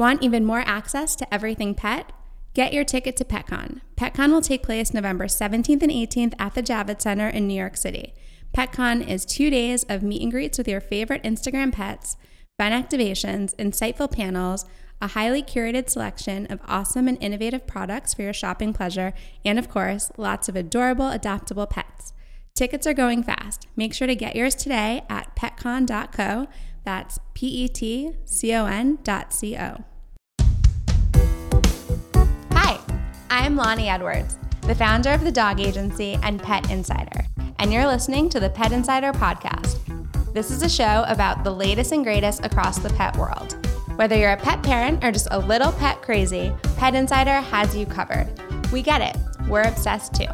[0.00, 2.10] Want even more access to everything pet?
[2.54, 3.82] Get your ticket to PetCon.
[3.98, 7.76] PetCon will take place November 17th and 18th at the Javits Center in New York
[7.76, 8.14] City.
[8.56, 12.16] PetCon is two days of meet and greets with your favorite Instagram pets,
[12.56, 14.64] fun activations, insightful panels,
[15.02, 19.12] a highly curated selection of awesome and innovative products for your shopping pleasure,
[19.44, 22.14] and of course, lots of adorable, adoptable pets.
[22.54, 23.68] Tickets are going fast.
[23.76, 26.48] Make sure to get yours today at petcon.co.
[26.86, 29.84] That's P E T C O N dot C O.
[33.40, 34.36] I'm Loni Edwards,
[34.66, 37.24] the founder of the dog agency and Pet Insider,
[37.58, 39.78] and you're listening to the Pet Insider podcast.
[40.34, 43.56] This is a show about the latest and greatest across the pet world.
[43.96, 47.86] Whether you're a pet parent or just a little pet crazy, Pet Insider has you
[47.86, 48.28] covered.
[48.72, 49.16] We get it,
[49.48, 50.28] we're obsessed too.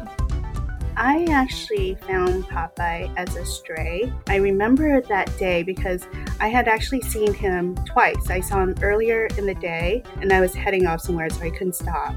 [0.97, 4.11] I actually found Popeye as a stray.
[4.27, 6.05] I remember that day because
[6.41, 8.29] I had actually seen him twice.
[8.29, 11.51] I saw him earlier in the day and I was heading off somewhere, so I
[11.51, 12.13] couldn't stop.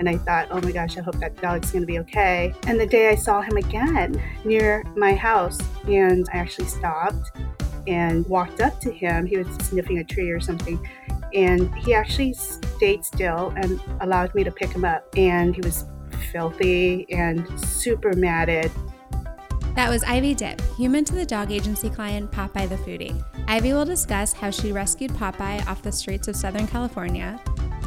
[0.00, 2.54] And I thought, oh my gosh, I hope that dog's gonna be okay.
[2.66, 7.30] And the day I saw him again near my house, and I actually stopped
[7.86, 9.26] and walked up to him.
[9.26, 10.80] He was sniffing a tree or something.
[11.34, 15.06] And he actually stayed still and allowed me to pick him up.
[15.18, 15.84] And he was
[16.32, 18.72] filthy and super matted.
[19.76, 23.22] That was Ivy Dip, human to the dog agency client Popeye the Foodie.
[23.48, 27.38] Ivy will discuss how she rescued Popeye off the streets of Southern California,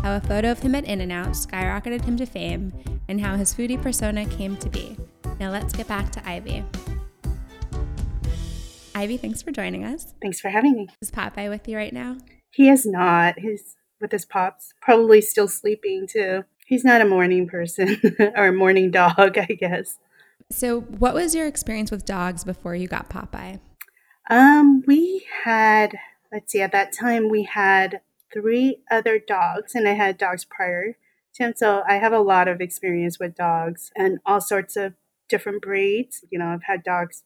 [0.03, 2.73] how a photo of him at In N Out skyrocketed him to fame,
[3.07, 4.97] and how his foodie persona came to be.
[5.39, 6.63] Now let's get back to Ivy.
[8.93, 10.13] Ivy, thanks for joining us.
[10.21, 10.87] Thanks for having me.
[11.01, 12.17] Is Popeye with you right now?
[12.51, 13.39] He is not.
[13.39, 16.43] He's with his pops, probably still sleeping too.
[16.67, 17.99] He's not a morning person
[18.35, 19.99] or a morning dog, I guess.
[20.51, 23.61] So, what was your experience with dogs before you got Popeye?
[24.29, 25.97] Um, we had,
[26.31, 28.01] let's see, at that time we had
[28.33, 30.97] three other dogs, and I had dogs prior
[31.35, 31.53] to him.
[31.55, 34.93] So, I have a lot of experience with dogs and all sorts of
[35.29, 36.25] different breeds.
[36.29, 37.23] You know, I've had dogs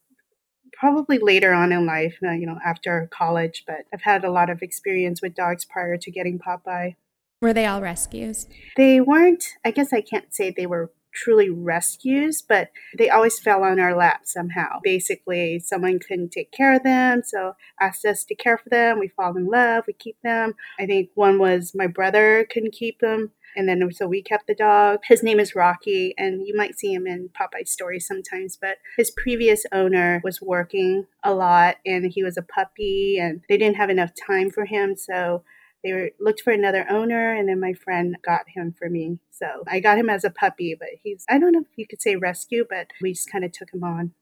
[0.72, 4.50] probably later on in life, uh, you know, after college, but I've had a lot
[4.50, 6.96] of experience with dogs prior to getting Popeye.
[7.40, 8.48] Were they all rescues?
[8.76, 10.90] They weren't, I guess I can't say they were
[11.22, 14.80] truly rescues, but they always fell on our lap somehow.
[14.82, 18.98] Basically, someone couldn't take care of them, so asked us to care for them.
[18.98, 20.54] We fall in love, we keep them.
[20.78, 23.32] I think one was my brother couldn't keep them.
[23.56, 25.00] And then so we kept the dog.
[25.04, 28.56] His name is Rocky, and you might see him in Popeye's stories sometimes.
[28.60, 33.56] But his previous owner was working a lot, and he was a puppy, and they
[33.56, 34.96] didn't have enough time for him.
[34.96, 35.42] So
[35.84, 39.18] they were, looked for another owner, and then my friend got him for me.
[39.30, 42.02] So I got him as a puppy, but he's, I don't know if you could
[42.02, 44.12] say rescue, but we just kind of took him on.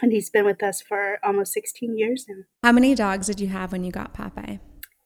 [0.00, 2.44] And he's been with us for almost 16 years now.
[2.64, 4.58] How many dogs did you have when you got Popeye?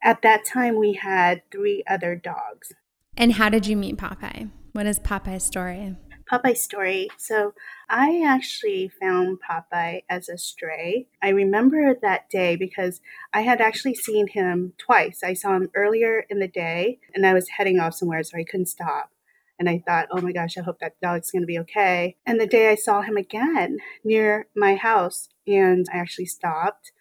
[0.03, 2.72] At that time, we had three other dogs.
[3.16, 4.50] And how did you meet Popeye?
[4.72, 5.97] What is Popeye's story?
[6.31, 7.09] Popeye's story.
[7.16, 7.54] So
[7.88, 11.06] I actually found Popeye as a stray.
[11.22, 13.00] I remember that day because
[13.32, 15.22] I had actually seen him twice.
[15.22, 18.44] I saw him earlier in the day and I was heading off somewhere, so I
[18.44, 19.10] couldn't stop.
[19.59, 22.16] And I thought, oh my gosh, I hope that dog's going to be okay.
[22.26, 26.92] And the day I saw him again near my house, and I actually stopped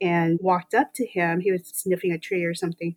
[0.00, 1.40] and walked up to him.
[1.40, 2.96] He was sniffing a tree or something.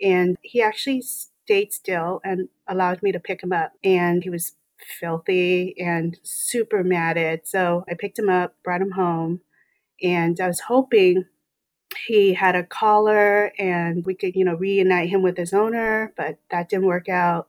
[0.00, 3.72] And he actually stayed still and allowed me to pick him up.
[3.82, 4.54] And he was
[5.00, 7.42] filthy and super matted.
[7.44, 9.40] So I picked him up, brought him home,
[10.02, 11.24] and I was hoping
[12.06, 16.38] he had a collar and we could, you know, reunite him with his owner, but
[16.50, 17.48] that didn't work out.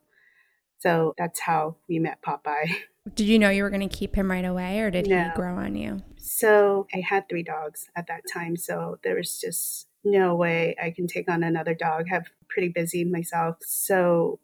[0.80, 2.76] So that's how we met Popeye.
[3.16, 5.26] Did you know you were going to keep him right away or did no.
[5.26, 6.02] he grow on you?
[6.18, 8.58] So I had three dogs at that time.
[8.58, 12.06] So there was just no way I can take on another dog.
[12.10, 13.58] I have pretty busy myself.
[13.62, 14.40] So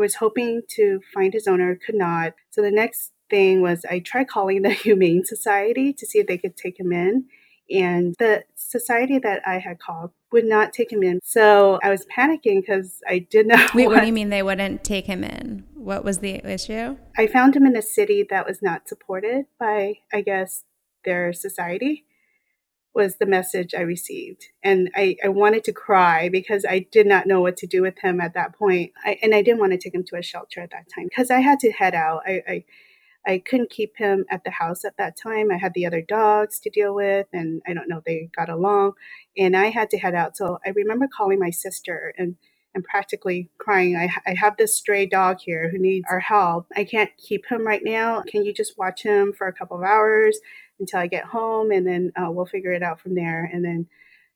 [0.00, 2.34] was hoping to find his owner, could not.
[2.50, 6.38] So the next thing was I tried calling the Humane Society to see if they
[6.38, 7.26] could take him in.
[7.68, 11.18] And the society that I had called would not take him in.
[11.24, 13.74] So I was panicking because I did not.
[13.74, 15.64] Wait, what do you mean they wouldn't take him in?
[15.74, 16.96] What was the issue?
[17.18, 20.62] I found him in a city that was not supported by, I guess,
[21.04, 22.04] their society
[22.96, 24.46] was the message I received.
[24.64, 27.98] And I, I wanted to cry because I did not know what to do with
[27.98, 28.92] him at that point.
[29.04, 31.30] I, and I didn't want to take him to a shelter at that time because
[31.30, 32.22] I had to head out.
[32.26, 32.64] I, I,
[33.26, 35.50] I couldn't keep him at the house at that time.
[35.52, 38.92] I had the other dogs to deal with, and I don't know, they got along.
[39.36, 40.36] And I had to head out.
[40.36, 42.36] So I remember calling my sister and
[42.74, 43.96] and practically crying.
[43.96, 46.66] I, I have this stray dog here who needs our help.
[46.76, 48.22] I can't keep him right now.
[48.28, 50.38] Can you just watch him for a couple of hours?
[50.78, 53.48] Until I get home, and then uh, we'll figure it out from there.
[53.52, 53.86] And then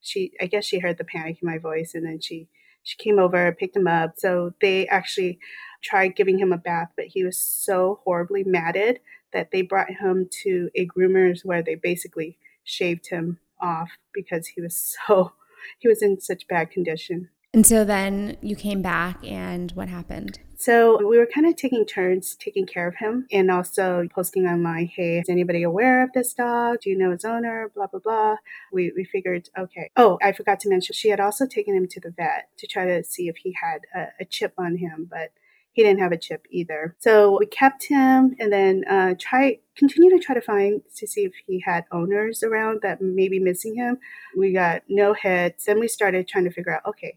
[0.01, 2.49] she, I guess she heard the panic in my voice, and then she
[2.83, 4.15] she came over, picked him up.
[4.17, 5.39] So they actually
[5.83, 9.01] tried giving him a bath, but he was so horribly matted
[9.33, 14.61] that they brought him to a groomer's where they basically shaved him off because he
[14.61, 15.33] was so
[15.79, 17.29] he was in such bad condition.
[17.53, 20.39] And so then you came back, and what happened?
[20.61, 24.89] So we were kind of taking turns taking care of him and also posting online,
[24.95, 26.83] hey, is anybody aware of this dog?
[26.83, 27.73] Do you know its owner?
[27.75, 28.37] Blah, blah, blah.
[28.71, 29.91] We, we figured, okay.
[29.97, 32.85] Oh, I forgot to mention, she had also taken him to the vet to try
[32.85, 35.33] to see if he had a, a chip on him, but
[35.73, 36.95] he didn't have a chip either.
[36.99, 41.25] So we kept him and then uh, try continue to try to find to see
[41.25, 43.97] if he had owners around that may be missing him.
[44.37, 45.65] We got no hits.
[45.65, 47.17] Then we started trying to figure out, okay,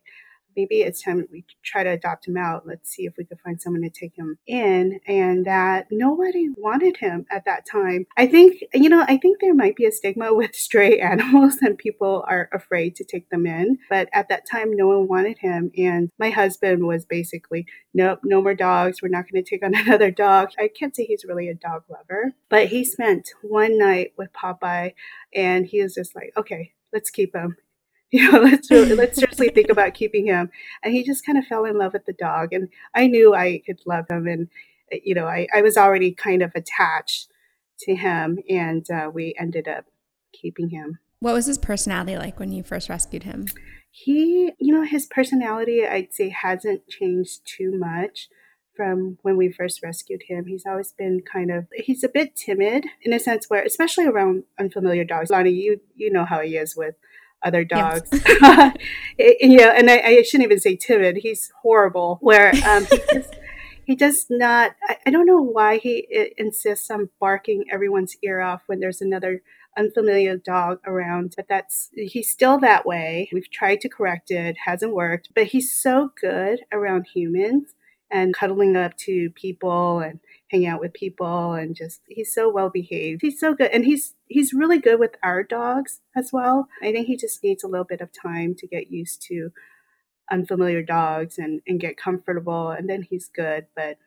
[0.55, 2.67] maybe it's time we try to adopt him out.
[2.67, 4.99] Let's see if we could find someone to take him in.
[5.07, 8.05] And that nobody wanted him at that time.
[8.17, 11.77] I think, you know, I think there might be a stigma with stray animals and
[11.77, 13.79] people are afraid to take them in.
[13.89, 15.71] But at that time, no one wanted him.
[15.77, 19.01] And my husband was basically, nope, no more dogs.
[19.01, 20.49] We're not going to take on another dog.
[20.59, 24.93] I can't say he's really a dog lover, but he spent one night with Popeye
[25.33, 27.57] and he was just like, okay, let's keep him
[28.17, 30.51] you know, let's really, let's seriously think about keeping him.
[30.83, 33.63] And he just kind of fell in love with the dog, and I knew I
[33.65, 34.49] could love him, and
[34.91, 37.27] you know, I, I was already kind of attached
[37.79, 39.85] to him, and uh, we ended up
[40.31, 40.99] keeping him.
[41.21, 43.47] What was his personality like when you first rescued him?
[43.89, 48.27] He, you know, his personality, I'd say, hasn't changed too much
[48.75, 50.45] from when we first rescued him.
[50.45, 54.43] He's always been kind of he's a bit timid in a sense where especially around
[54.59, 55.31] unfamiliar dogs.
[55.31, 56.95] Loni, you you know how he is with
[57.43, 58.09] other dogs.
[59.15, 59.35] Yes.
[59.41, 61.17] you and I, I, shouldn't even say timid.
[61.17, 62.17] He's horrible.
[62.21, 63.35] Where um, he just
[63.85, 64.75] he does not.
[64.87, 69.43] I, I don't know why he insists on barking everyone's ear off when there's another
[69.77, 71.33] unfamiliar dog around.
[71.35, 73.29] But that's he's still that way.
[73.31, 75.29] We've tried to correct it, hasn't worked.
[75.35, 77.75] But he's so good around humans
[78.11, 80.19] and cuddling up to people and
[80.53, 83.21] hang out with people and just he's so well behaved.
[83.21, 86.67] He's so good and he's he's really good with our dogs as well.
[86.81, 89.49] I think he just needs a little bit of time to get used to
[90.31, 93.97] unfamiliar dogs and and get comfortable and then he's good, but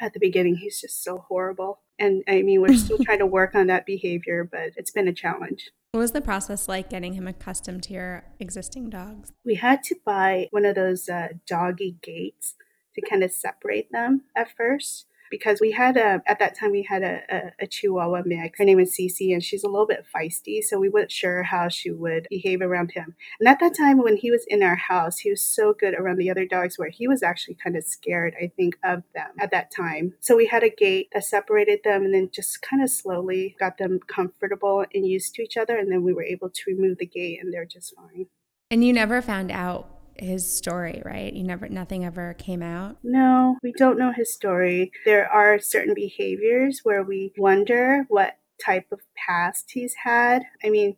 [0.00, 1.80] at the beginning he's just so horrible.
[1.98, 5.14] And I mean, we're still trying to work on that behavior, but it's been a
[5.14, 5.70] challenge.
[5.92, 9.30] What was the process like getting him accustomed to your existing dogs?
[9.44, 12.56] We had to buy one of those uh, doggy gates
[12.96, 16.84] to kind of separate them at first because we had a at that time we
[16.84, 18.56] had a, a, a Chihuahua mix.
[18.56, 21.68] Her name is Cece, and she's a little bit feisty, so we weren't sure how
[21.68, 23.16] she would behave around him.
[23.40, 26.18] And at that time, when he was in our house, he was so good around
[26.18, 29.50] the other dogs, where he was actually kind of scared, I think, of them at
[29.50, 30.14] that time.
[30.20, 33.78] So we had a gate that separated them, and then just kind of slowly got
[33.78, 37.06] them comfortable and used to each other, and then we were able to remove the
[37.06, 38.26] gate, and they're just fine.
[38.70, 41.32] And you never found out his story, right?
[41.32, 42.96] You never, nothing ever came out?
[43.02, 44.92] No, we don't know his story.
[45.04, 50.42] There are certain behaviors where we wonder what type of past he's had.
[50.62, 50.96] I mean,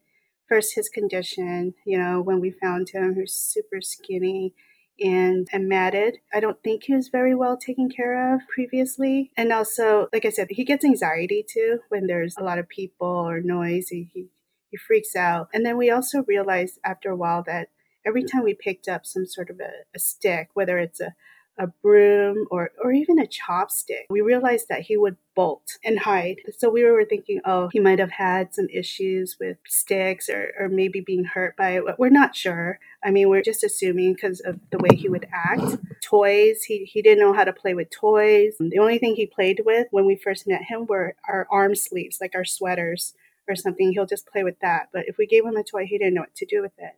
[0.48, 4.54] first his condition, you know, when we found him, he was super skinny
[5.00, 6.18] and, and matted.
[6.32, 9.30] I don't think he was very well taken care of previously.
[9.36, 13.06] And also, like I said, he gets anxiety too when there's a lot of people
[13.06, 13.88] or noise.
[13.88, 14.26] He, he,
[14.70, 15.48] he freaks out.
[15.52, 17.68] And then we also realized after a while that
[18.06, 21.14] every time we picked up some sort of a, a stick, whether it's a,
[21.58, 26.36] a broom or, or even a chopstick, we realized that he would bolt and hide.
[26.58, 30.68] So we were thinking, oh, he might have had some issues with sticks or, or
[30.68, 31.84] maybe being hurt by it.
[31.98, 32.78] We're not sure.
[33.02, 35.78] I mean, we're just assuming because of the way he would act.
[36.02, 38.56] Toys, he, he didn't know how to play with toys.
[38.60, 42.18] The only thing he played with when we first met him were our arm sleeves,
[42.20, 43.14] like our sweaters
[43.48, 43.92] or something.
[43.92, 44.90] He'll just play with that.
[44.92, 46.96] But if we gave him a toy, he didn't know what to do with it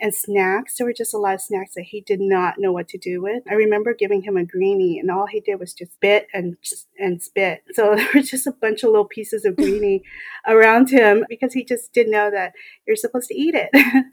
[0.00, 0.76] and snacks.
[0.76, 3.22] There were just a lot of snacks that he did not know what to do
[3.22, 3.42] with.
[3.50, 6.56] I remember giving him a greenie, and all he did was just spit and
[6.98, 7.62] and spit.
[7.72, 10.02] So there were just a bunch of little pieces of greenie
[10.46, 12.52] around him because he just didn't know that
[12.86, 13.70] you're supposed to eat it.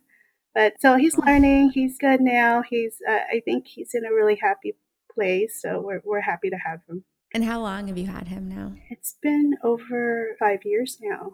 [0.53, 1.72] but so he's learning.
[1.72, 2.63] He's good now.
[2.67, 4.75] He's uh, I think he's in a really happy
[5.13, 5.62] place.
[5.62, 7.05] So we're we're happy to have him.
[7.34, 8.75] And how long have you had him now?
[8.89, 11.34] It's been over five years now.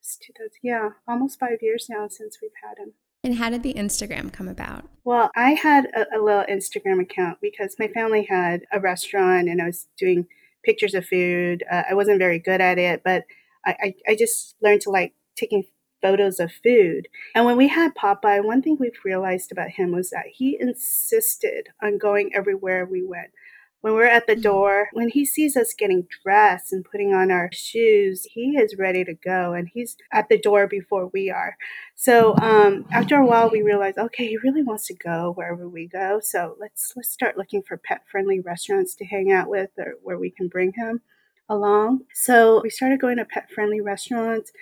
[0.00, 2.94] It's 2000, yeah, almost five years now since we've had him.
[3.24, 4.88] And how did the Instagram come about?
[5.04, 9.62] Well, I had a, a, little Instagram account because my family had a restaurant and
[9.62, 10.26] I was doing
[10.64, 11.62] pictures of food.
[11.70, 13.24] Uh, I wasn't very good at it, but
[13.64, 15.64] I, I, I just learned to like taking
[16.00, 17.06] photos of food.
[17.34, 21.68] And when we had Popeye, one thing we've realized about him was that he insisted
[21.80, 23.30] on going everywhere we went.
[23.82, 24.42] When we're at the mm-hmm.
[24.42, 29.04] door, when he sees us getting dressed and putting on our shoes, he is ready
[29.04, 31.56] to go and he's at the door before we are.
[31.94, 35.86] So um, after a while, we realized, okay, he really wants to go wherever we
[35.86, 36.20] go.
[36.22, 40.18] So let's let's start looking for pet friendly restaurants to hang out with or where
[40.18, 41.02] we can bring him
[41.48, 42.02] along.
[42.14, 44.52] So we started going to pet friendly restaurants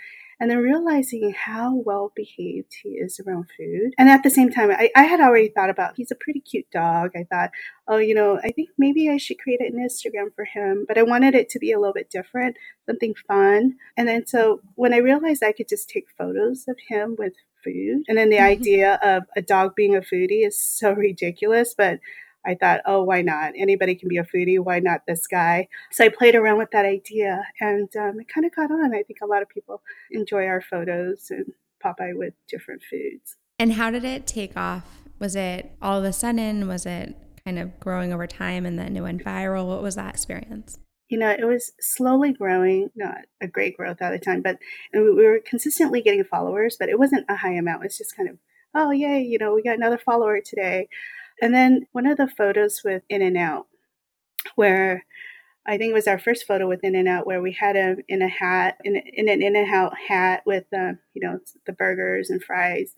[0.40, 3.92] and then realizing how well behaved he is around food.
[3.98, 6.66] And at the same time, I, I, had already thought about he's a pretty cute
[6.72, 7.10] dog.
[7.14, 7.50] I thought,
[7.86, 11.02] oh, you know, I think maybe I should create an Instagram for him, but I
[11.02, 12.56] wanted it to be a little bit different,
[12.86, 13.74] something fun.
[13.96, 18.04] And then so when I realized I could just take photos of him with food,
[18.08, 18.44] and then the mm-hmm.
[18.44, 22.00] idea of a dog being a foodie is so ridiculous, but
[22.46, 23.52] I thought, oh, why not?
[23.56, 24.58] Anybody can be a foodie.
[24.58, 25.68] Why not this guy?
[25.90, 28.94] So I played around with that idea and um, it kind of caught on.
[28.94, 31.52] I think a lot of people enjoy our photos and
[31.84, 33.36] Popeye with different foods.
[33.58, 34.84] And how did it take off?
[35.18, 36.66] Was it all of a sudden?
[36.66, 39.66] Was it kind of growing over time and then it went viral?
[39.66, 40.78] What was that experience?
[41.08, 44.58] You know, it was slowly growing, not a great growth at the time, but
[44.94, 47.84] we were consistently getting followers, but it wasn't a high amount.
[47.84, 48.38] It's just kind of,
[48.74, 50.88] oh, yay, you know, we got another follower today.
[51.40, 53.66] And then one of the photos with In and Out,
[54.54, 55.04] where
[55.66, 58.02] I think it was our first photo with In and Out, where we had him
[58.08, 61.72] in a hat, in, in an In and Out hat with, uh, you know, the
[61.72, 62.94] burgers and fries.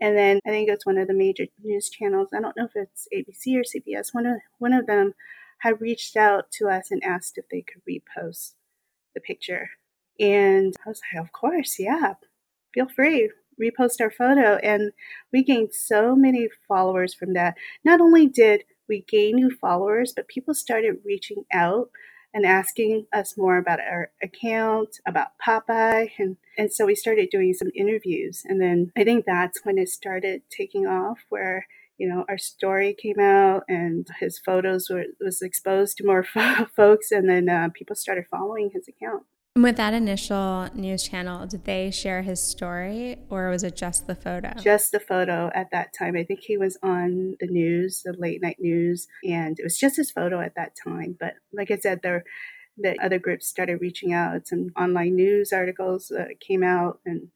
[0.00, 2.28] And then I think it's one of the major news channels.
[2.34, 4.12] I don't know if it's ABC or CBS.
[4.12, 5.14] One of one of them
[5.58, 8.54] had reached out to us and asked if they could repost
[9.14, 9.70] the picture.
[10.18, 12.14] And I was like, of course, yeah,
[12.74, 13.30] feel free
[13.60, 14.92] repost our photo and
[15.32, 17.54] we gained so many followers from that.
[17.84, 21.90] Not only did we gain new followers but people started reaching out
[22.32, 27.54] and asking us more about our account about popeye and, and so we started doing
[27.54, 28.42] some interviews.
[28.44, 31.66] And then i think that's when it started taking off where
[31.98, 36.24] you know our story came out and his photos were was exposed to more
[36.76, 39.24] folks and then uh, people started following his account
[39.56, 44.14] with that initial news channel, did they share his story or was it just the
[44.14, 44.52] photo?
[44.60, 46.16] Just the photo at that time.
[46.16, 49.96] I think he was on the news, the late night news, and it was just
[49.96, 51.16] his photo at that time.
[51.18, 52.24] But like I said, there
[52.76, 54.48] the other groups started reaching out.
[54.48, 57.28] Some online news articles uh, came out, and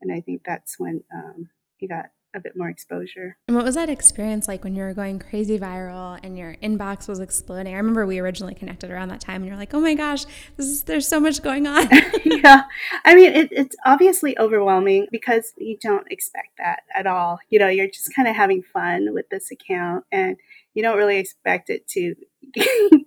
[0.00, 3.36] and I think that's when um, he got a bit more exposure.
[3.46, 7.08] And what was that experience like when you were going crazy viral and your inbox
[7.08, 7.74] was exploding?
[7.74, 10.24] I remember we originally connected around that time and you're like, oh my gosh,
[10.56, 11.88] this is, there's so much going on.
[12.24, 12.62] yeah.
[13.04, 17.40] I mean, it, it's obviously overwhelming because you don't expect that at all.
[17.48, 20.36] You know, you're just kind of having fun with this account and
[20.78, 22.14] you don't really expect it to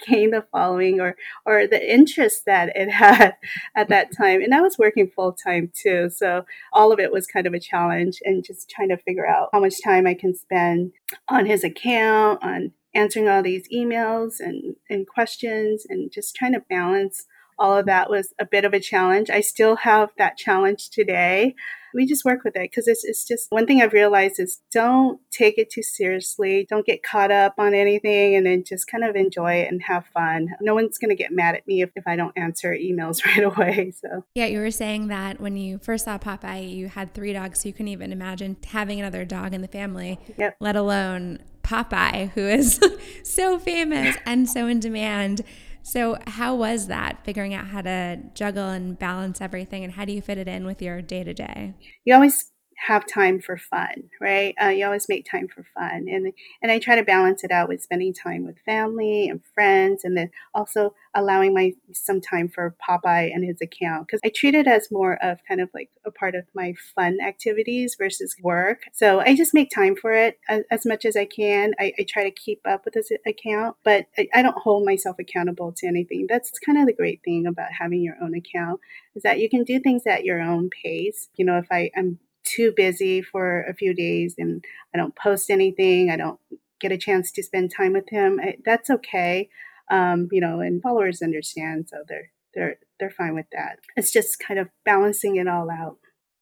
[0.06, 3.34] gain the following or or the interest that it had
[3.78, 4.42] at that time.
[4.42, 7.62] And i was working full time too so all of it was kind of a
[7.62, 10.92] challenge and just trying to figure out how much time i can spend
[11.30, 16.63] on his account on answering all these emails and, and questions and just trying to
[16.70, 17.25] balance
[17.62, 19.30] all of that was a bit of a challenge.
[19.30, 21.53] I still have that challenge today.
[21.94, 25.20] We just work with it because it's, it's just one thing I've realized is don't
[25.30, 26.65] take it too seriously.
[26.68, 30.06] Don't get caught up on anything and then just kind of enjoy it and have
[30.08, 30.50] fun.
[30.60, 33.44] No one's going to get mad at me if, if I don't answer emails right
[33.44, 33.91] away.
[33.91, 37.62] So, yeah, you were saying that when you first saw Popeye, you had three dogs,
[37.62, 40.56] so you couldn't even imagine having another dog in the family, yep.
[40.60, 42.80] let alone Popeye, who is
[43.24, 45.44] so famous and so in demand.
[45.83, 50.13] So, how was that figuring out how to juggle and balance everything, and how do
[50.13, 51.73] you fit it in with your day to day?
[52.05, 52.50] You always
[52.88, 54.55] have time for fun, right?
[54.61, 57.69] Uh, you always make time for fun, and and I try to balance it out
[57.69, 62.75] with spending time with family and friends, and then also allowing my some time for
[62.81, 66.11] Popeye and his account because I treat it as more of kind of like a
[66.11, 68.83] part of my fun activities versus work.
[68.93, 71.73] So I just make time for it as, as much as I can.
[71.79, 75.17] I, I, try to keep up with this account, but I, I don't hold myself
[75.19, 76.25] accountable to anything.
[76.27, 78.79] That's kind of the great thing about having your own account
[79.15, 81.29] is that you can do things at your own pace.
[81.35, 85.50] You know, if I am too busy for a few days and I don't post
[85.50, 86.39] anything, I don't
[86.79, 89.50] get a chance to spend time with him, I, that's okay.
[89.89, 93.79] Um, you know, and followers understand, so they're they're they're fine with that.
[93.98, 95.98] It's just kind of balancing it all out.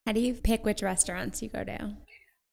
[0.05, 1.95] How do you pick which restaurants you go to?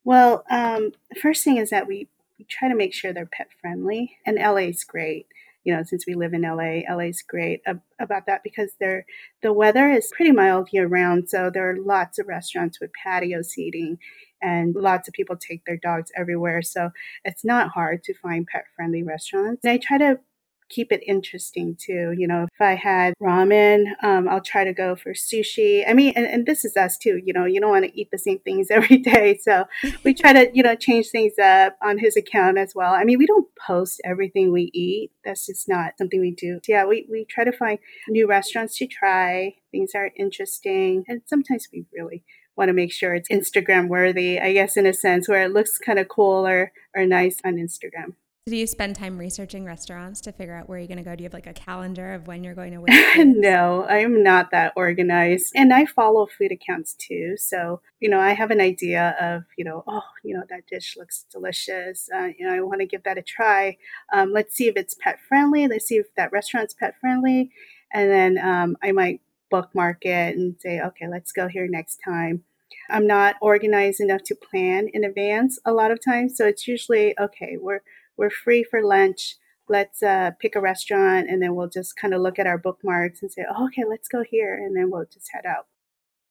[0.05, 3.49] Well, um, the first thing is that we, we try to make sure they're pet
[3.61, 5.27] friendly, and LA is great
[5.67, 9.03] you know, since we live in LA, LA's great ab- about that because they
[9.43, 11.29] the weather is pretty mild year round.
[11.29, 13.99] So there are lots of restaurants with patio seating
[14.41, 16.63] and lots of people take their dogs everywhere.
[16.63, 16.91] So
[17.25, 19.65] it's not hard to find pet friendly restaurants.
[19.65, 20.21] And I try to
[20.69, 22.15] keep it interesting too.
[22.17, 25.89] You know, if I had ramen, um, I'll try to go for sushi.
[25.89, 27.21] I mean, and, and this is us too.
[27.25, 29.39] You know, you don't want to eat the same things every day.
[29.41, 29.65] So
[30.05, 32.93] we try to, you know, change things up on his account as well.
[32.93, 35.11] I mean, we don't post everything we eat.
[35.25, 36.61] That's just not something we do.
[36.67, 41.05] Yeah, we, we try to find new restaurants to try, things that are interesting.
[41.09, 42.25] And sometimes we really
[42.57, 45.79] want to make sure it's Instagram worthy, I guess, in a sense, where it looks
[45.79, 48.15] kind of cool or, or nice on Instagram.
[48.49, 51.17] Do you spend time researching restaurants to figure out where you're going to go?
[51.17, 54.73] Do you have like a calendar of when you're going to no, I'm not that
[54.77, 55.51] organized.
[55.57, 57.37] And I follow food accounts too.
[57.37, 60.97] So, you know, I have an idea of, you know, oh, you know, that dish
[60.97, 62.09] looks delicious.
[62.15, 63.79] Uh, you know, I want to give that a try.
[64.13, 65.67] Um, let's see if it's pet friendly.
[65.67, 67.51] Let's see if that restaurant's pet friendly.
[67.93, 72.45] And then um, I might bookmark it and say, okay, let's go here next time.
[72.89, 76.37] I'm not organized enough to plan in advance a lot of times.
[76.37, 77.81] So it's usually, okay, we're,
[78.17, 79.37] we're free for lunch.
[79.69, 83.23] Let's uh, pick a restaurant and then we'll just kind of look at our bookmarks
[83.23, 84.55] and say, oh, okay, let's go here.
[84.55, 85.67] And then we'll just head out.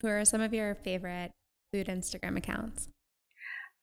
[0.01, 1.31] Who are some of your favorite
[1.71, 2.89] food Instagram accounts?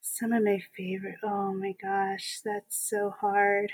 [0.01, 1.17] Some of my favorite.
[1.23, 3.73] Oh my gosh, that's so hard.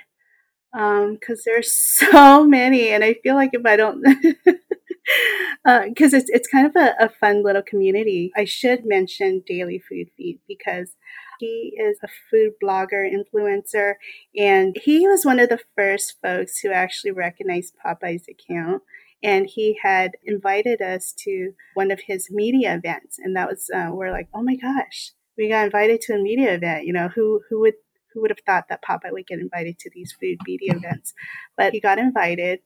[0.73, 4.04] Um, because there's so many, and I feel like if I don't,
[5.64, 8.30] because uh, it's it's kind of a, a fun little community.
[8.36, 10.96] I should mention Daily Food Feed because
[11.38, 13.94] he is a food blogger, influencer,
[14.36, 18.82] and he was one of the first folks who actually recognized Popeye's account.
[19.20, 23.90] And he had invited us to one of his media events, and that was uh,
[23.92, 26.86] we're like, oh my gosh, we got invited to a media event.
[26.86, 27.74] You know, who who would
[28.12, 31.14] who would have thought that Popeye would get invited to these food media events?
[31.56, 32.60] But he got invited,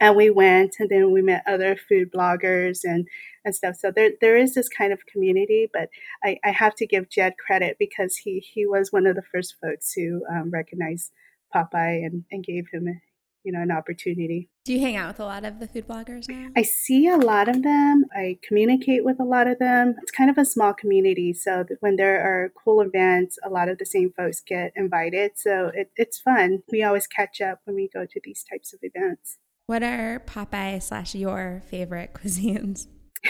[0.00, 3.06] and we went and then we met other food bloggers and
[3.44, 3.76] and stuff.
[3.76, 5.88] So there there is this kind of community but
[6.24, 9.56] i, I have to give jed credit because he he was one of the first
[9.62, 11.12] folks who um, recognized
[11.54, 13.00] popeye and, and gave him
[13.44, 16.28] you know an opportunity do you hang out with a lot of the food bloggers
[16.28, 20.12] now i see a lot of them i communicate with a lot of them it's
[20.12, 23.86] kind of a small community so when there are cool events a lot of the
[23.86, 28.04] same folks get invited so it, it's fun we always catch up when we go
[28.04, 29.38] to these types of events
[29.70, 32.88] what are Popeye slash your favorite cuisines?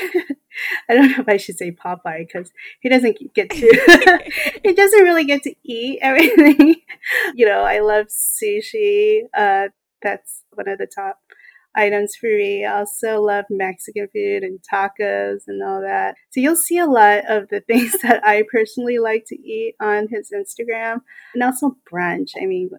[0.89, 2.51] I don't know if I should say Popeye because
[2.81, 4.21] he doesn't get to,
[4.65, 6.77] he doesn't really get to eat everything.
[7.35, 9.25] you know, I love sushi.
[9.37, 9.69] Uh,
[10.03, 11.19] that's one of the top
[11.75, 12.65] items for me.
[12.65, 16.17] I also love Mexican food and tacos and all that.
[16.31, 20.09] So you'll see a lot of the things that I personally like to eat on
[20.09, 21.03] his Instagram
[21.35, 22.31] and also brunch.
[22.41, 22.71] I mean,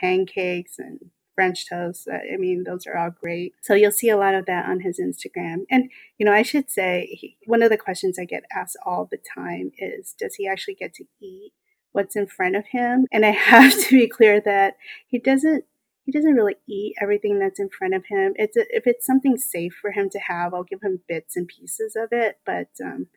[0.00, 2.08] pancakes and French toast.
[2.10, 3.54] I mean, those are all great.
[3.62, 5.66] So you'll see a lot of that on his Instagram.
[5.70, 9.08] And, you know, I should say he, one of the questions I get asked all
[9.08, 11.52] the time is Does he actually get to eat
[11.92, 13.06] what's in front of him?
[13.12, 14.74] And I have to be clear that
[15.06, 15.64] he doesn't.
[16.08, 18.32] He doesn't really eat everything that's in front of him.
[18.36, 21.46] It's a, if it's something safe for him to have, I'll give him bits and
[21.46, 22.38] pieces of it.
[22.46, 23.08] But um,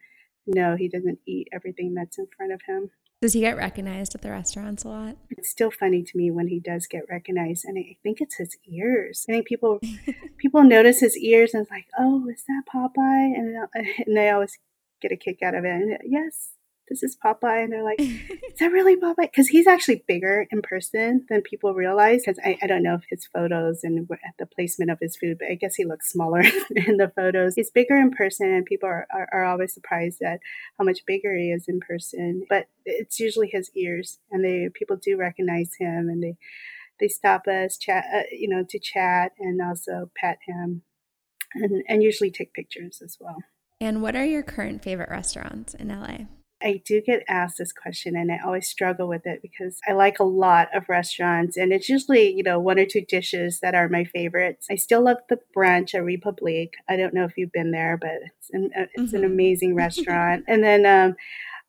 [0.45, 2.89] no, he doesn't eat everything that's in front of him.
[3.21, 5.15] Does he get recognized at the restaurants a lot?
[5.29, 8.57] It's still funny to me when he does get recognized, and I think it's his
[8.67, 9.25] ears.
[9.29, 9.79] I think people
[10.37, 13.55] people notice his ears and it's like, "Oh, is that Popeye?" And
[14.05, 14.59] and they always
[15.01, 15.69] get a kick out of it.
[15.69, 16.49] And yes,
[16.91, 17.63] this is Popeye.
[17.63, 19.31] And they're like, is that really Popeye?
[19.31, 22.23] Because he's actually bigger in person than people realize.
[22.25, 25.47] Because I, I don't know if his photos and the placement of his food, but
[25.49, 26.41] I guess he looks smaller
[26.75, 27.55] in the photos.
[27.55, 30.41] He's bigger in person, and people are, are, are always surprised at
[30.77, 32.43] how much bigger he is in person.
[32.49, 36.35] But it's usually his ears, and they people do recognize him, and they
[36.99, 40.81] they stop us, chat, uh, you know, to chat and also pet him,
[41.55, 43.37] and and usually take pictures as well.
[43.79, 46.25] And what are your current favorite restaurants in LA?
[46.63, 50.19] I do get asked this question and I always struggle with it because I like
[50.19, 53.89] a lot of restaurants and it's usually, you know, one or two dishes that are
[53.89, 54.67] my favorites.
[54.69, 56.73] I still love the brunch at Republique.
[56.89, 59.17] I don't know if you've been there, but it's an, uh, it's mm-hmm.
[59.17, 60.45] an amazing restaurant.
[60.47, 61.15] and then um,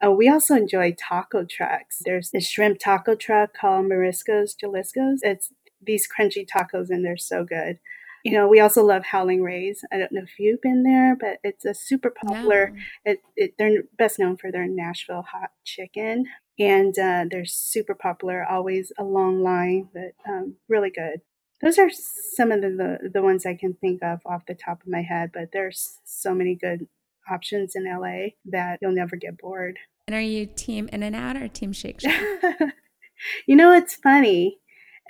[0.04, 2.02] uh, we also enjoy taco trucks.
[2.04, 5.18] There's a shrimp taco truck called Mariscos Jaliscos.
[5.22, 7.78] It's these crunchy tacos and they're so good.
[8.24, 9.84] You know, we also love Howling Rays.
[9.92, 12.70] I don't know if you've been there, but it's a super popular.
[12.70, 13.12] No.
[13.12, 16.26] It, it, they're best known for their Nashville hot chicken,
[16.58, 18.44] and uh, they're super popular.
[18.44, 21.20] Always a long line, but um, really good.
[21.60, 24.82] Those are some of the, the the ones I can think of off the top
[24.82, 25.30] of my head.
[25.32, 26.86] But there's so many good
[27.30, 29.78] options in LA that you'll never get bored.
[30.06, 32.20] And are you team In and Out or team Shake Shack?
[33.46, 34.58] you know, it's funny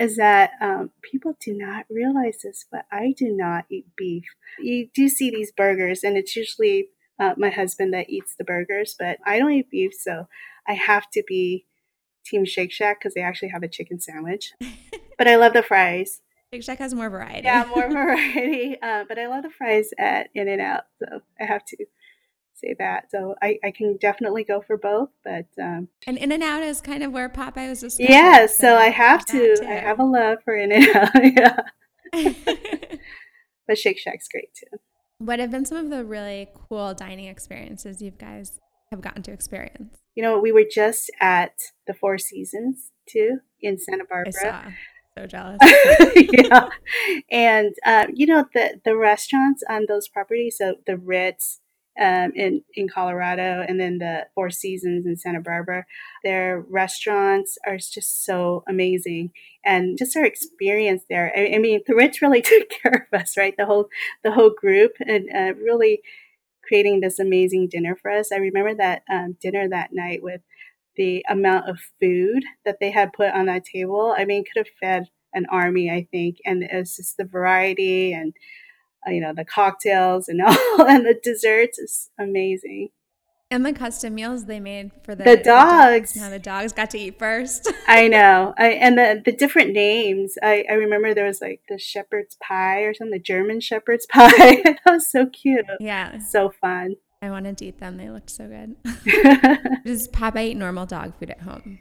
[0.01, 4.25] is that um, people do not realize this, but I do not eat beef.
[4.59, 8.95] You do see these burgers, and it's usually uh, my husband that eats the burgers,
[8.99, 10.29] but I don't eat beef, so
[10.67, 11.67] I have to be
[12.25, 14.53] Team Shake Shack because they actually have a chicken sandwich.
[15.19, 16.21] but I love the fries.
[16.53, 17.45] Shake Shack has more variety.
[17.45, 18.77] Yeah, more variety.
[18.81, 21.87] Uh, but I love the fries at In and Out, so I have to
[22.63, 23.11] say that.
[23.11, 26.81] So I, I can definitely go for both, but um, and In and Out is
[26.81, 27.81] kind of where Popeye was.
[27.81, 29.57] Discovered, yeah, so, so I have to.
[29.67, 31.11] I have a love for In and Out.
[32.15, 32.37] yeah,
[33.67, 34.79] but Shake Shack's great too.
[35.19, 38.59] What have been some of the really cool dining experiences you guys
[38.91, 39.99] have gotten to experience?
[40.15, 41.55] You know, we were just at
[41.87, 44.75] the Four Seasons too in Santa Barbara.
[45.17, 45.59] So jealous.
[46.17, 46.69] yeah,
[47.31, 51.61] and uh, you know the the restaurants on those properties, so the Ritz
[52.01, 55.85] um, in in Colorado, and then the Four Seasons in Santa Barbara.
[56.25, 59.33] Their restaurants are just so amazing,
[59.65, 61.33] and just our experience there.
[61.37, 63.55] I, I mean, the Ritz really took care of us, right?
[63.57, 63.89] The whole
[64.25, 66.03] the whole group, and uh, really
[66.67, 68.33] creating this amazing dinner for us.
[68.33, 70.41] I remember that um, dinner that night with
[70.97, 74.15] the amount of food that they had put on that table.
[74.17, 76.39] I mean, could have fed an army, I think.
[76.45, 78.35] And it's just the variety and
[79.07, 82.91] Uh, you know the cocktails and all and the desserts is amazing.
[83.51, 86.17] And the custom meals they made for the, the dogs.
[86.17, 87.71] Now the dogs got to eat first.
[87.87, 88.55] I know.
[88.57, 90.39] I, and the, the different names.
[90.43, 94.63] I, I remember there was like the shepherd's pie or something, the German shepherd's pie.
[94.65, 95.67] that was so cute.
[95.81, 96.19] Yeah.
[96.21, 96.97] So fun.
[97.21, 97.99] I wanted to eat them.
[97.99, 98.75] They looked so good.
[99.85, 101.81] Does Popeye eat normal dog food at home?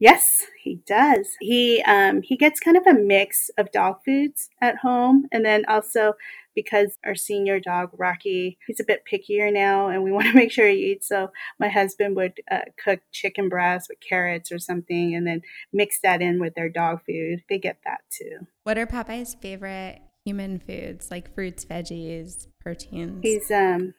[0.00, 1.36] Yes, he does.
[1.40, 5.64] He um, he gets kind of a mix of dog foods at home, and then
[5.68, 6.14] also
[6.54, 10.50] because our senior dog Rocky, he's a bit pickier now, and we want to make
[10.50, 11.06] sure he eats.
[11.06, 16.00] So my husband would uh, cook chicken breast with carrots or something, and then mix
[16.02, 17.44] that in with their dog food.
[17.50, 18.46] They get that too.
[18.64, 23.20] What are Popeye's favorite human foods, like fruits, veggies, proteins?
[23.22, 23.92] He's um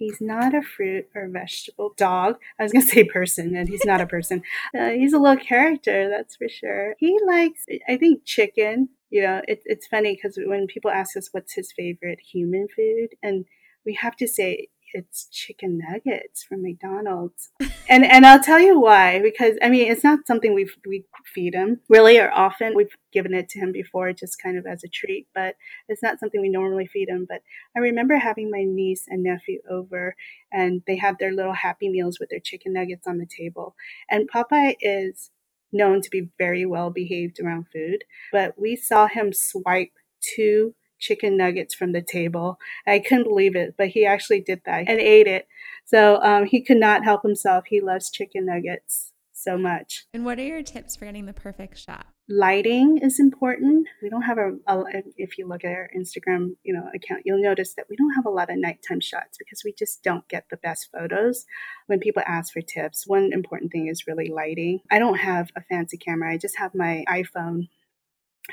[0.00, 2.36] He's not a fruit or vegetable dog.
[2.58, 4.42] I was going to say person, and he's not a person.
[4.78, 6.94] Uh, he's a little character, that's for sure.
[6.98, 8.88] He likes, I think, chicken.
[9.10, 13.08] You know, it, it's funny because when people ask us what's his favorite human food,
[13.22, 13.44] and
[13.84, 17.50] we have to say it's chicken nuggets from McDonald's.
[17.88, 21.54] and and I'll tell you why because I mean it's not something we we feed
[21.54, 22.74] him really or often.
[22.74, 25.56] We've given it to him before just kind of as a treat, but
[25.88, 27.26] it's not something we normally feed him.
[27.28, 27.42] But
[27.76, 30.14] I remember having my niece and nephew over
[30.52, 33.74] and they had their little happy meals with their chicken nuggets on the table.
[34.10, 35.30] And Popeye is
[35.72, 41.36] known to be very well behaved around food, but we saw him swipe two chicken
[41.36, 42.58] nuggets from the table.
[42.86, 45.48] I couldn't believe it, but he actually did that and ate it.
[45.84, 47.64] So um, he could not help himself.
[47.66, 50.04] He loves chicken nuggets so much.
[50.12, 52.06] And what are your tips for getting the perfect shot?
[52.28, 53.88] Lighting is important.
[54.02, 54.84] We don't have a, a,
[55.16, 58.26] if you look at our Instagram, you know, account, you'll notice that we don't have
[58.26, 61.44] a lot of nighttime shots because we just don't get the best photos.
[61.86, 64.80] When people ask for tips, one important thing is really lighting.
[64.90, 66.32] I don't have a fancy camera.
[66.32, 67.68] I just have my iPhone.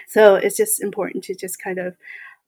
[0.07, 1.95] So it's just important to just kind of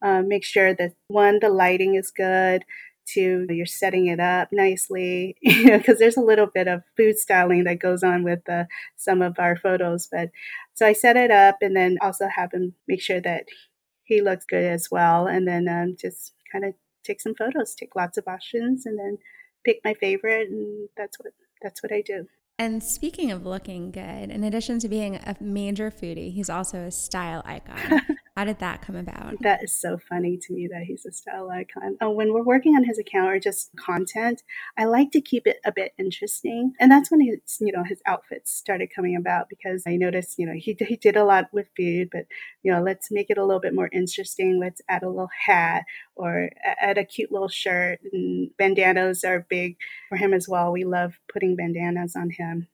[0.02, 2.64] uh, make sure that one, the lighting is good.
[3.06, 7.18] Two, you're setting it up nicely, you know, because there's a little bit of food
[7.18, 8.64] styling that goes on with uh,
[8.96, 10.08] some of our photos.
[10.10, 10.30] But
[10.74, 13.46] so I set it up and then also have him make sure that
[14.04, 15.26] he looks good as well.
[15.26, 19.18] And then um, just kind of take some photos, take lots of options, and then
[19.64, 20.48] pick my favorite.
[20.48, 21.32] And that's what
[21.62, 22.26] that's what I do.
[22.58, 26.90] And speaking of looking good, in addition to being a major foodie, he's also a
[26.90, 28.02] style icon.
[28.36, 29.34] How did that come about?
[29.40, 31.96] That is so funny to me that he's a style icon.
[32.00, 34.42] Oh, when we're working on his account or just content,
[34.78, 36.72] I like to keep it a bit interesting.
[36.78, 40.46] And that's when his, you know, his outfits started coming about because I noticed, you
[40.46, 42.26] know, he, he did a lot with food, but,
[42.62, 44.60] you know, let's make it a little bit more interesting.
[44.60, 47.98] Let's add a little hat or add a cute little shirt.
[48.12, 49.76] And bandanas are big
[50.08, 50.72] for him as well.
[50.72, 52.68] We love putting bandanas on him.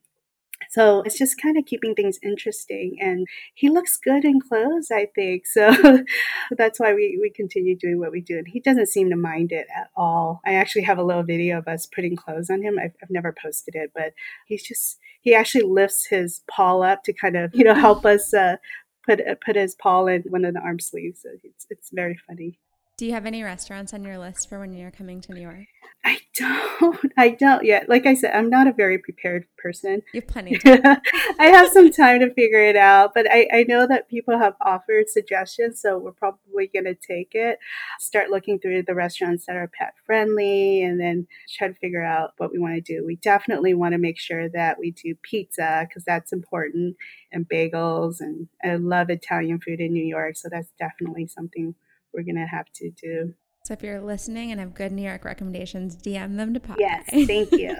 [0.70, 2.96] So it's just kind of keeping things interesting.
[3.00, 5.46] And he looks good in clothes, I think.
[5.46, 6.04] So
[6.56, 8.38] that's why we, we continue doing what we do.
[8.38, 10.40] And he doesn't seem to mind it at all.
[10.44, 12.78] I actually have a little video of us putting clothes on him.
[12.78, 14.12] I've, I've never posted it, but
[14.46, 18.34] he's just, he actually lifts his paw up to kind of, you know, help us
[18.34, 18.56] uh,
[19.04, 21.22] put, put his paw in one of the arm sleeves.
[21.22, 22.58] So it's, it's very funny.
[22.96, 25.66] Do you have any restaurants on your list for when you're coming to New York?
[26.02, 27.12] I don't.
[27.18, 27.90] I don't yet.
[27.90, 30.00] Like I said, I'm not a very prepared person.
[30.14, 30.58] You have plenty.
[30.64, 34.54] I have some time to figure it out, but I, I know that people have
[34.62, 37.58] offered suggestions, so we're probably going to take it.
[37.98, 42.32] Start looking through the restaurants that are pet friendly, and then try to figure out
[42.38, 43.04] what we want to do.
[43.04, 46.96] We definitely want to make sure that we do pizza because that's important,
[47.30, 51.74] and bagels, and I love Italian food in New York, so that's definitely something
[52.16, 53.34] we're going to have to do.
[53.64, 56.78] So if you're listening and have good New York recommendations, DM them to Pop.
[56.80, 57.76] Yes, thank you.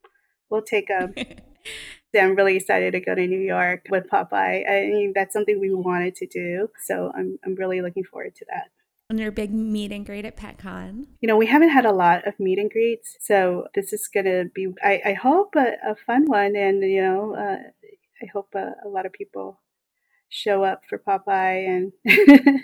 [0.50, 1.14] we'll take them.
[2.18, 4.68] I'm really excited to go to New York with Popeye.
[4.68, 6.68] I mean, that's something we wanted to do.
[6.84, 8.70] So I'm, I'm really looking forward to that.
[9.10, 11.06] On your big meet and greet at PetCon?
[11.20, 13.16] You know, we haven't had a lot of meet and greets.
[13.20, 16.54] So this is going to be, I, I hope, a, a, fun one.
[16.54, 17.58] And, you know, uh,
[18.22, 19.60] I hope a, a, lot of people
[20.28, 21.92] show up for Popeye and,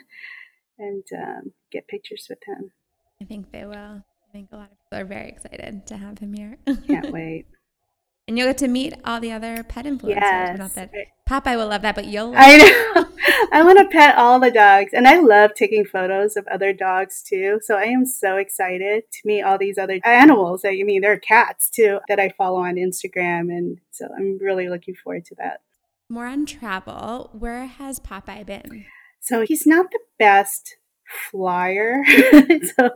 [0.78, 2.72] and um, get pictures with him.
[3.20, 4.02] I think they will.
[4.28, 6.58] I think a lot of people are very excited to have him here.
[6.86, 7.46] Can't wait.
[8.28, 10.16] And you'll get to meet all the other pet influencers.
[10.16, 10.58] Yes.
[10.58, 10.90] Not that
[11.30, 12.34] Popeye will love that, but you'll.
[12.36, 13.06] I know.
[13.52, 17.22] I want to pet all the dogs, and I love taking photos of other dogs
[17.22, 17.60] too.
[17.62, 20.64] So I am so excited to meet all these other animals.
[20.64, 24.68] I mean, there are cats too that I follow on Instagram, and so I'm really
[24.68, 25.60] looking forward to that.
[26.08, 27.30] More on travel.
[27.32, 28.86] Where has Popeye been?
[29.26, 30.76] So he's not the best
[31.30, 32.04] flyer.
[32.06, 32.90] so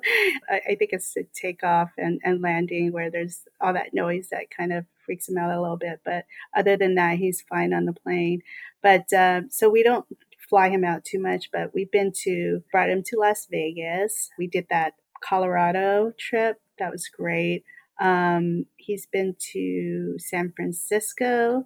[0.48, 4.72] I, think it's the takeoff and, and landing where there's all that noise that kind
[4.72, 6.02] of freaks him out a little bit.
[6.04, 8.42] But other than that, he's fine on the plane.
[8.80, 10.06] But uh, so we don't
[10.48, 14.30] fly him out too much, but we've been to, brought him to Las Vegas.
[14.38, 16.60] We did that Colorado trip.
[16.78, 17.64] That was great.
[18.00, 21.64] Um, he's been to San Francisco.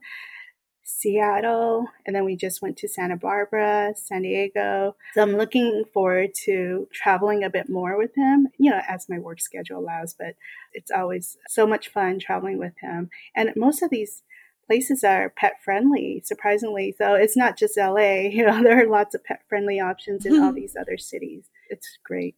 [0.84, 4.94] Seattle, and then we just went to Santa Barbara, San Diego.
[5.14, 9.18] So I'm looking forward to traveling a bit more with him, you know, as my
[9.18, 10.34] work schedule allows, but
[10.74, 13.08] it's always so much fun traveling with him.
[13.34, 14.22] And most of these
[14.66, 16.94] places are pet friendly, surprisingly.
[16.96, 17.98] So it's not just LA,
[18.30, 21.44] you know, there are lots of pet friendly options in all these other cities.
[21.70, 22.36] It's great.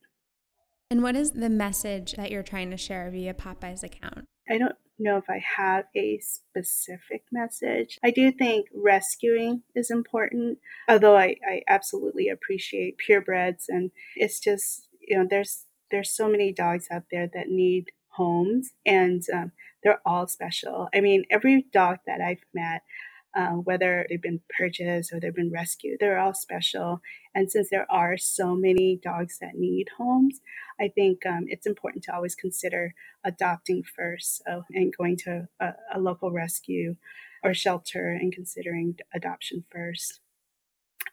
[0.88, 4.26] And what is the message that you're trying to share via Popeye's account?
[4.48, 7.98] I don't know if I have a specific message.
[8.02, 14.88] I do think rescuing is important, although I, I absolutely appreciate purebreds and it's just,
[15.00, 20.00] you know, there's there's so many dogs out there that need homes and um, they're
[20.04, 20.88] all special.
[20.94, 22.82] I mean, every dog that I've met,
[23.36, 27.00] uh, whether they've been purchased or they've been rescued, they're all special.
[27.34, 30.40] And since there are so many dogs that need homes,
[30.80, 32.94] I think um, it's important to always consider
[33.24, 36.96] adopting first and going to a, a local rescue
[37.44, 40.20] or shelter and considering adoption first.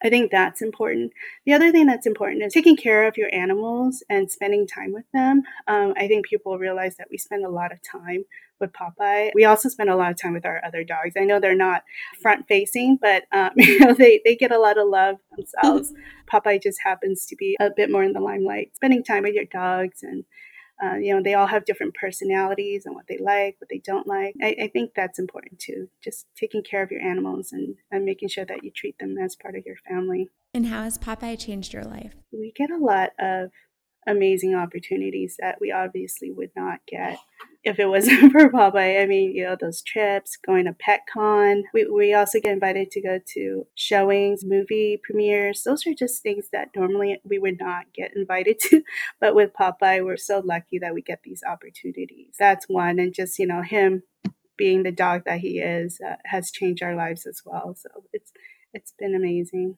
[0.01, 1.13] I think that's important.
[1.45, 5.05] The other thing that's important is taking care of your animals and spending time with
[5.13, 5.43] them.
[5.67, 8.25] Um, I think people realize that we spend a lot of time
[8.59, 9.31] with Popeye.
[9.35, 11.13] We also spend a lot of time with our other dogs.
[11.17, 11.83] I know they're not
[12.21, 15.93] front facing, but um, you know they, they get a lot of love themselves.
[16.31, 18.75] Popeye just happens to be a bit more in the limelight.
[18.75, 20.23] Spending time with your dogs and
[20.81, 24.07] uh, you know, they all have different personalities and what they like, what they don't
[24.07, 24.35] like.
[24.41, 25.87] I, I, think that's important too.
[26.03, 29.35] Just taking care of your animals and, and making sure that you treat them as
[29.35, 30.29] part of your family.
[30.53, 32.15] And how has Popeye changed your life?
[32.31, 33.51] We get a lot of
[34.07, 37.19] amazing opportunities that we obviously would not get
[37.63, 39.01] if it wasn't for Popeye.
[39.01, 41.63] I mean, you know, those trips, going to PetCon.
[41.73, 45.63] We, we also get invited to go to showings, movie premieres.
[45.63, 48.83] Those are just things that normally we would not get invited to.
[49.19, 52.35] But with Popeye, we're so lucky that we get these opportunities.
[52.37, 52.99] That's one.
[52.99, 54.03] And just, you know, him
[54.57, 57.75] being the dog that he is uh, has changed our lives as well.
[57.75, 58.31] So it's
[58.73, 59.77] it's been amazing.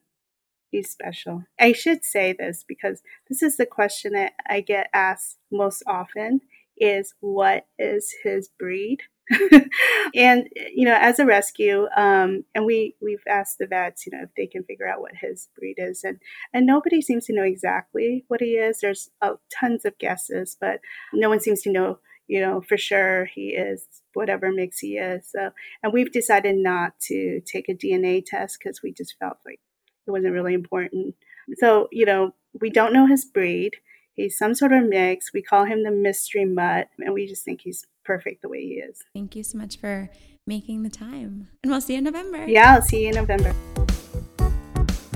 [0.71, 1.43] He's special.
[1.59, 6.41] I should say this because this is the question that I get asked most often
[6.77, 8.99] is what is his breed?
[10.15, 14.23] and you know, as a rescue, um, and we we've asked the vets, you know,
[14.23, 16.19] if they can figure out what his breed is, and
[16.53, 18.81] and nobody seems to know exactly what he is.
[18.81, 20.79] There's uh, tons of guesses, but
[21.11, 25.27] no one seems to know, you know, for sure he is whatever mix he is.
[25.31, 29.59] So, and we've decided not to take a DNA test because we just felt like
[30.07, 31.15] it wasn't really important.
[31.57, 33.71] So, you know, we don't know his breed.
[34.15, 35.33] He's some sort of mix.
[35.33, 38.73] We call him the mystery mutt, and we just think he's perfect the way he
[38.75, 39.03] is.
[39.13, 40.09] Thank you so much for
[40.47, 41.49] making the time.
[41.63, 42.45] And we'll see you in November.
[42.47, 43.53] Yeah, I'll see you in November.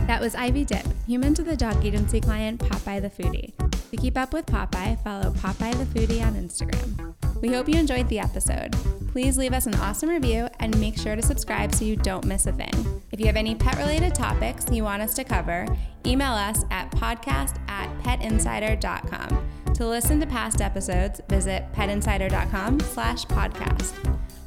[0.06, 3.54] That was Ivy Dip, human to the dog agency client Popeye the Foodie.
[3.92, 7.09] To keep up with Popeye, follow Popeye the Foodie on Instagram.
[7.42, 8.76] We hope you enjoyed the episode.
[9.12, 12.46] Please leave us an awesome review and make sure to subscribe so you don't miss
[12.46, 13.02] a thing.
[13.12, 15.66] If you have any pet related topics you want us to cover,
[16.06, 19.50] email us at podcast at petinsider.com.
[19.74, 23.94] To listen to past episodes, visit petinsider.com slash podcast.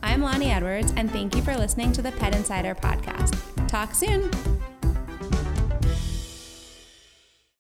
[0.02, 3.66] I'm Loni Edwards, and thank you for listening to the Pet Insider podcast.
[3.68, 4.51] Talk soon.